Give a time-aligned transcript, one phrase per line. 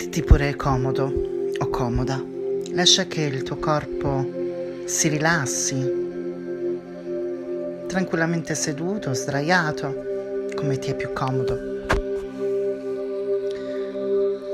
[0.00, 1.12] Mettiti pure comodo
[1.58, 2.24] o comoda.
[2.70, 4.26] Lascia che il tuo corpo
[4.86, 5.76] si rilassi,
[7.86, 11.84] tranquillamente seduto, sdraiato, come ti è più comodo.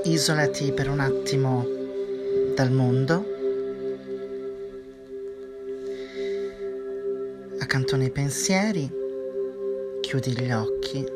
[0.02, 1.64] Isolati per un attimo
[2.56, 3.24] dal mondo.
[7.60, 8.90] Accantona i pensieri,
[10.00, 11.15] chiudi gli occhi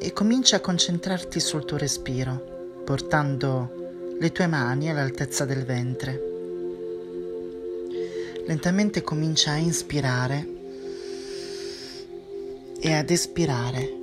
[0.00, 6.22] e comincia a concentrarti sul tuo respiro, portando le tue mani all'altezza del ventre.
[8.46, 10.48] Lentamente comincia a inspirare
[12.80, 13.96] e ad espirare.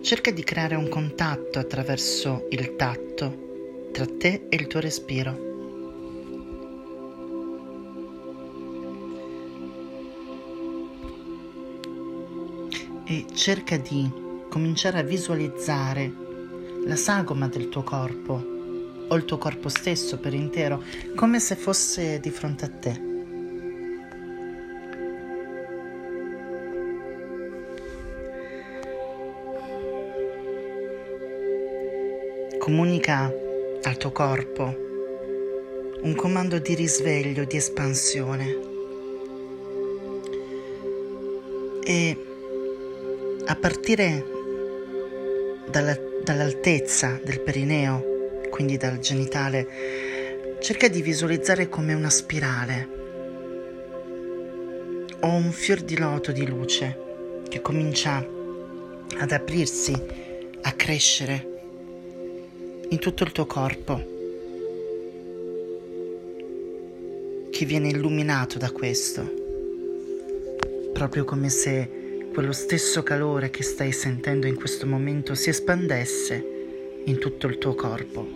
[0.00, 5.51] Cerca di creare un contatto attraverso il tatto tra te e il tuo respiro.
[13.12, 14.10] E cerca di
[14.48, 16.10] cominciare a visualizzare
[16.86, 18.42] la sagoma del tuo corpo
[19.06, 20.82] o il tuo corpo stesso per intero
[21.14, 23.10] come se fosse di fronte a te.
[32.58, 33.30] Comunica
[33.82, 34.90] al tuo corpo
[36.00, 38.70] un comando di risveglio, di espansione
[41.84, 42.31] e
[43.52, 44.24] a partire
[45.68, 52.88] dalla, dall'altezza del perineo, quindi dal genitale, cerca di visualizzare come una spirale
[55.20, 58.26] o un fior di loto di luce che comincia
[59.18, 59.92] ad aprirsi,
[60.62, 61.60] a crescere
[62.88, 64.02] in tutto il tuo corpo,
[67.50, 69.30] che viene illuminato da questo,
[70.94, 72.00] proprio come se
[72.32, 77.74] quello stesso calore che stai sentendo in questo momento si espandesse in tutto il tuo
[77.74, 78.26] corpo.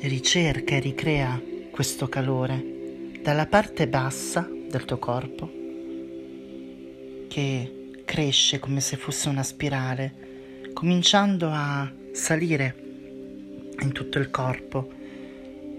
[0.00, 5.50] Ricerca e ricrea questo calore dalla parte bassa del tuo corpo
[7.26, 12.76] che cresce come se fosse una spirale, cominciando a salire
[13.80, 14.88] in tutto il corpo,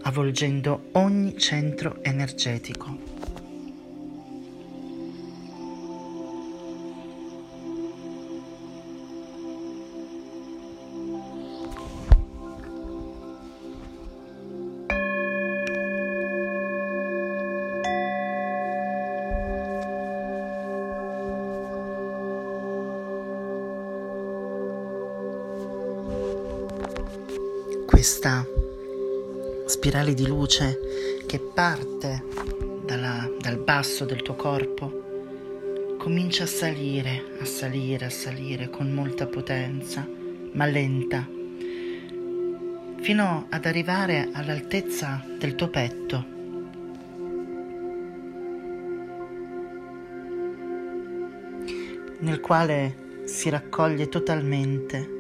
[0.02, 3.15] avvolgendo ogni centro energetico.
[28.05, 28.45] Questa
[29.66, 30.79] spirale di luce
[31.25, 32.23] che parte
[32.85, 39.25] dalla, dal basso del tuo corpo comincia a salire, a salire, a salire con molta
[39.25, 40.07] potenza,
[40.51, 41.27] ma lenta,
[43.01, 46.33] fino ad arrivare all'altezza del tuo petto.
[52.19, 55.15] nel quale si raccoglie totalmente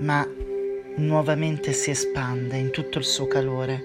[0.00, 0.26] ma
[0.96, 3.82] nuovamente si espande in tutto il suo calore,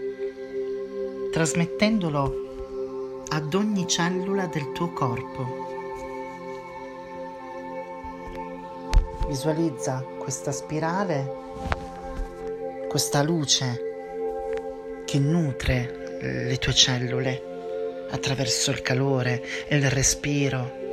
[1.32, 5.74] trasmettendolo ad ogni cellula del tuo corpo.
[9.28, 11.34] Visualizza questa spirale,
[12.88, 13.82] questa luce
[15.04, 20.85] che nutre le tue cellule attraverso il calore e il respiro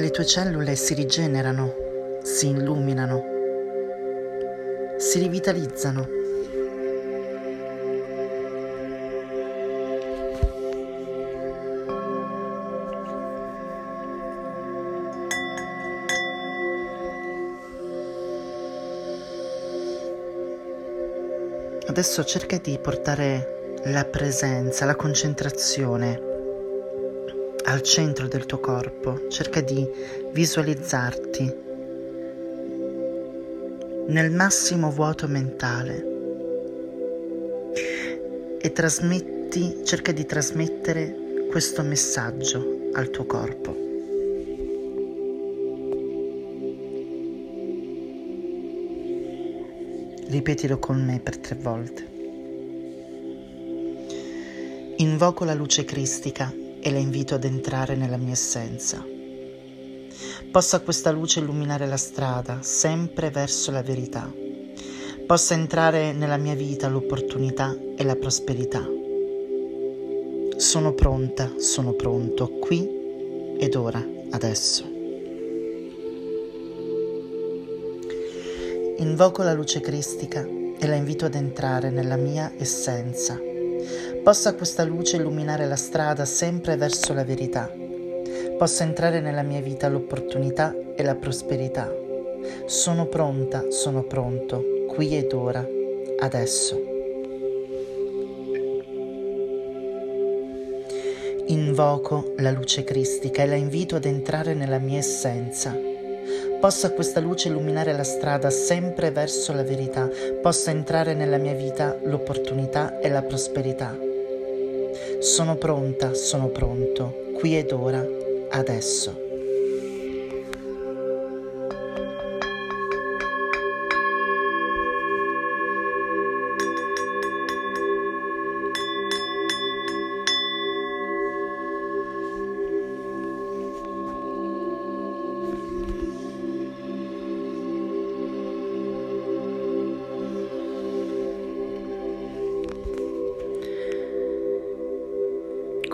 [0.00, 3.24] le tue cellule si rigenerano, si illuminano,
[4.96, 6.16] si rivitalizzano.
[21.86, 26.27] Adesso cerca di portare la presenza, la concentrazione
[27.68, 29.86] al centro del tuo corpo, cerca di
[30.32, 31.54] visualizzarti
[34.06, 36.16] nel massimo vuoto mentale
[38.58, 43.76] e trasmetti, cerca di trasmettere questo messaggio al tuo corpo.
[50.26, 52.16] Ripetilo con me per tre volte.
[54.96, 59.04] Invoco la luce cristica e la invito ad entrare nella mia essenza.
[60.50, 64.32] Possa questa luce illuminare la strada sempre verso la verità.
[65.26, 68.82] Possa entrare nella mia vita l'opportunità e la prosperità.
[70.56, 72.88] Sono pronta, sono pronto, qui
[73.58, 74.84] ed ora, adesso.
[78.96, 80.42] Invoco la luce cristica
[80.78, 83.47] e la invito ad entrare nella mia essenza.
[84.22, 87.70] Possa questa luce illuminare la strada sempre verso la verità.
[88.56, 91.90] Possa entrare nella mia vita l'opportunità e la prosperità.
[92.66, 95.66] Sono pronta, sono pronto, qui ed ora,
[96.18, 96.80] adesso.
[101.46, 105.87] Invoco la luce cristica e la invito ad entrare nella mia essenza
[106.60, 110.08] Possa questa luce illuminare la strada sempre verso la verità,
[110.42, 113.96] possa entrare nella mia vita l'opportunità e la prosperità.
[115.20, 118.04] Sono pronta, sono pronto, qui ed ora,
[118.50, 119.27] adesso.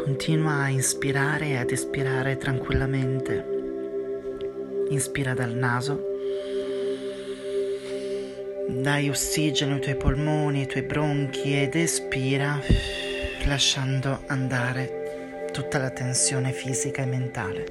[0.04, 3.42] Continua a inspirare e ad espirare tranquillamente.
[4.90, 5.98] Inspira dal naso.
[8.68, 12.60] Dai ossigeno ai tuoi polmoni, ai tuoi bronchi ed espira
[13.46, 17.64] lasciando andare tutta la tensione fisica e mentale.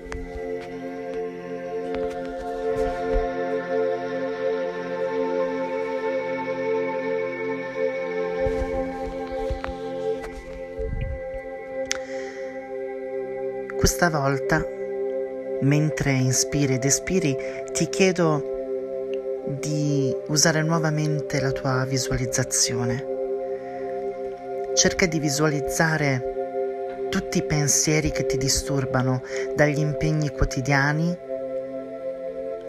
[13.83, 14.65] Questa volta,
[15.63, 17.35] mentre inspiri ed espiri,
[17.73, 18.41] ti chiedo
[19.59, 23.05] di usare nuovamente la tua visualizzazione.
[24.73, 26.23] Cerca di visualizzare
[27.09, 29.21] tutti i pensieri che ti disturbano,
[29.53, 31.17] dagli impegni quotidiani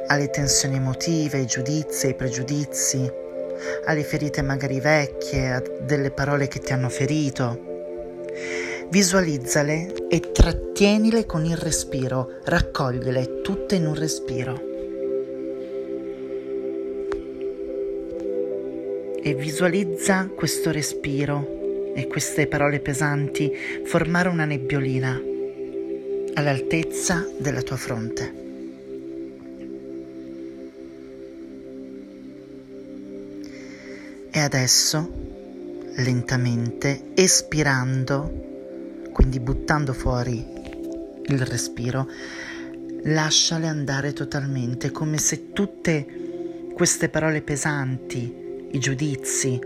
[0.08, 3.08] alle tensioni emotive, ai giudizi, ai pregiudizi,
[3.84, 7.73] alle ferite magari vecchie, a delle parole che ti hanno ferito
[8.90, 14.72] Visualizzale e trattienile con il respiro, raccogliele tutte in un respiro.
[19.20, 23.50] E visualizza questo respiro e queste parole pesanti
[23.84, 25.20] formare una nebbiolina
[26.34, 28.42] all'altezza della tua fronte.
[34.30, 35.08] E adesso,
[35.96, 38.52] lentamente, espirando,
[39.14, 40.44] quindi buttando fuori
[41.26, 42.08] il respiro,
[43.04, 46.04] lasciale andare totalmente, come se tutte
[46.74, 49.56] queste parole pesanti, i giudizi,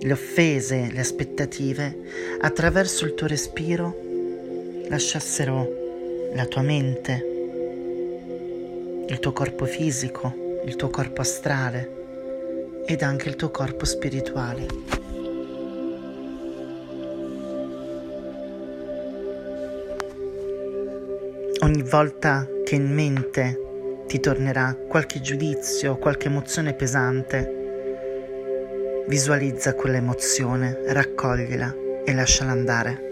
[0.00, 1.94] le offese, le aspettative,
[2.40, 3.94] attraverso il tuo respiro
[4.88, 7.26] lasciassero la tua mente,
[9.08, 15.05] il tuo corpo fisico, il tuo corpo astrale ed anche il tuo corpo spirituale.
[21.66, 31.74] Ogni volta che in mente ti tornerà qualche giudizio, qualche emozione pesante, visualizza quell'emozione, raccoglila
[32.04, 33.05] e lasciala andare.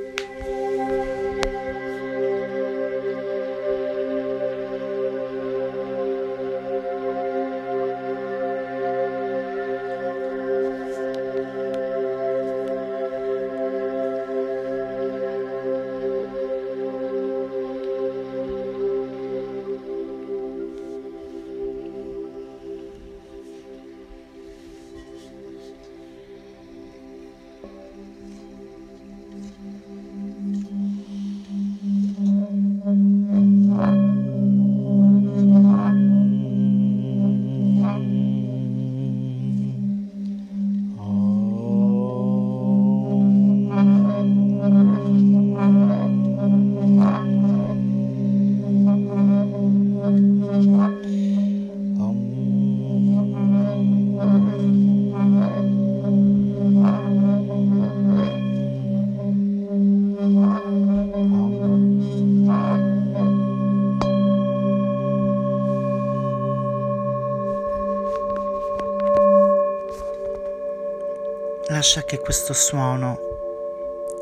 [71.84, 73.18] Lascia che questo suono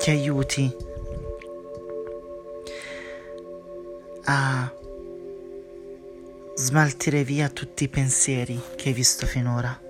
[0.01, 0.77] ti aiuti
[4.25, 4.75] a
[6.57, 9.81] smaltire via tutti i pensieri che hai visto finora.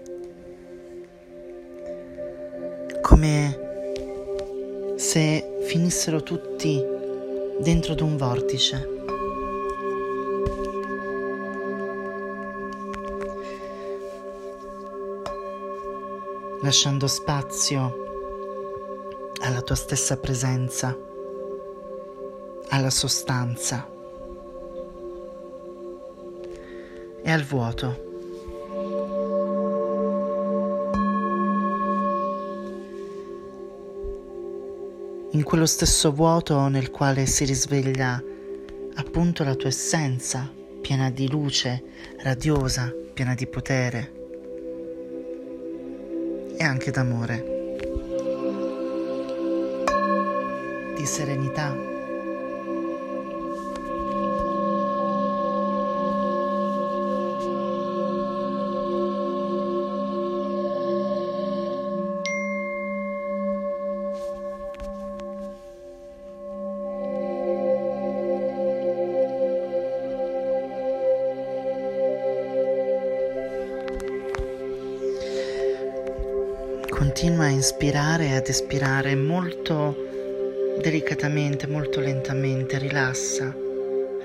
[3.01, 6.79] Come se finissero tutti
[7.59, 9.02] dentro ad un vortice.
[16.63, 17.97] Lasciando spazio
[19.41, 20.97] alla tua stessa presenza,
[22.69, 23.89] alla sostanza
[27.23, 28.11] e al vuoto.
[35.35, 38.23] In quello stesso vuoto nel quale si risveglia
[38.95, 40.49] appunto la tua essenza,
[40.81, 41.83] piena di luce,
[42.19, 44.21] radiosa, piena di potere
[46.63, 47.45] e anche d'amore,
[50.95, 51.92] di serenità.
[77.23, 79.95] Continua a inspirare e ad espirare molto
[80.83, 83.57] delicatamente, molto lentamente, rilassa,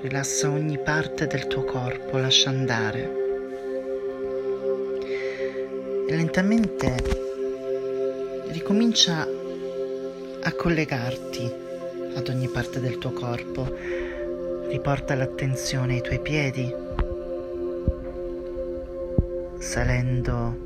[0.00, 3.12] rilassa ogni parte del tuo corpo, lascia andare.
[6.08, 6.96] E lentamente
[8.48, 9.24] ricomincia
[10.42, 11.52] a collegarti
[12.16, 13.76] ad ogni parte del tuo corpo,
[14.70, 16.74] riporta l'attenzione ai tuoi piedi,
[19.60, 20.56] salendo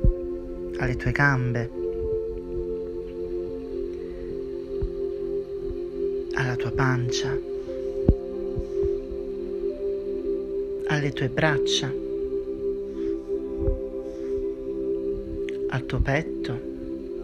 [0.79, 1.81] alle tue gambe
[6.33, 7.37] alla tua pancia,
[10.87, 11.91] alle tue braccia,
[15.69, 16.61] al tuo petto,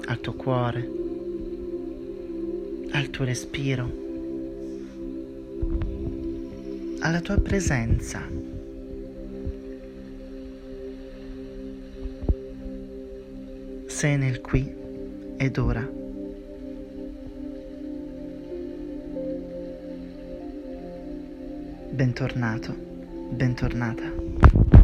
[0.05, 0.89] al tuo cuore,
[2.91, 3.91] al tuo respiro,
[6.99, 8.27] alla tua presenza.
[13.85, 14.73] Sei nel qui
[15.37, 15.98] ed ora.
[21.91, 22.73] Bentornato,
[23.31, 24.78] bentornata.